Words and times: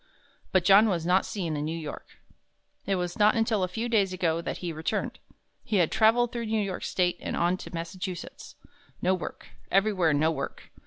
But 0.51 0.65
John 0.65 0.89
was 0.89 1.05
not 1.05 1.27
seen 1.27 1.55
in 1.55 1.63
New 1.63 1.77
York. 1.77 2.17
It 2.87 2.95
was 2.95 3.19
not 3.19 3.35
until 3.35 3.61
a 3.61 3.67
few 3.67 3.87
days 3.87 4.11
ago 4.11 4.41
that 4.41 4.57
he 4.57 4.73
returned. 4.73 5.19
He 5.63 5.75
had 5.75 5.91
traveled 5.91 6.31
through 6.31 6.47
New 6.47 6.63
York 6.65 6.83
State 6.83 7.17
and 7.19 7.35
on 7.37 7.55
to 7.57 7.71
Massachusetts. 7.71 8.55
No 9.03 9.13
work 9.13 9.49
everywhere 9.69 10.11
no 10.11 10.31
work! 10.31 10.71